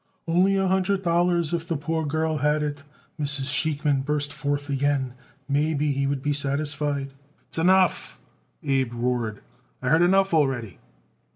"Only 0.27 0.55
a 0.55 0.67
hundred 0.67 1.03
dollars 1.03 1.53
if 1.53 1.67
the 1.67 1.77
poor 1.77 2.03
girl 2.07 2.37
had 2.37 2.63
it," 2.63 2.81
Mrs. 3.19 3.45
Sheikman 3.53 4.01
burst 4.03 4.33
forth 4.33 4.67
again; 4.67 5.13
"maybe 5.47 5.91
he 5.91 6.07
would 6.07 6.23
be 6.23 6.33
satisfied." 6.33 7.13
"S'enough!" 7.51 8.17
Abe 8.63 8.93
roared. 8.95 9.43
"I 9.79 9.89
heard 9.89 10.01
enough 10.01 10.33
already." 10.33 10.79